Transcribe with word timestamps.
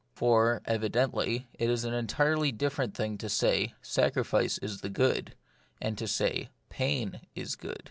For, 0.15 0.63
evidently, 0.65 1.45
it 1.53 1.69
is 1.69 1.83
an 1.85 1.93
entirely 1.93 2.51
different 2.51 2.95
thing 2.95 3.19
to 3.19 3.29
say, 3.29 3.75
Sacrifice 3.83 4.57
is 4.57 4.81
the 4.81 4.89
good; 4.89 5.35
and 5.79 5.95
to 5.99 6.07
say, 6.07 6.49
Pain 6.71 7.21
is 7.35 7.55
good. 7.55 7.79